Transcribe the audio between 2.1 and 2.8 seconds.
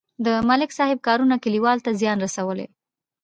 رسولی.